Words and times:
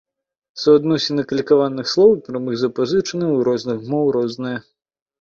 Суадносіны 0.61 1.25
калькаваных 1.33 1.93
слоў 1.93 2.11
і 2.17 2.23
прамых 2.31 2.59
запазычанняў 2.65 3.31
у 3.39 3.49
розных 3.53 3.89
моў 3.95 4.15
рознае. 4.21 4.57